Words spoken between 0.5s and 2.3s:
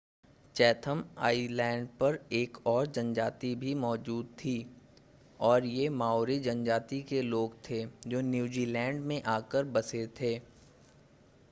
Chatham Islands पर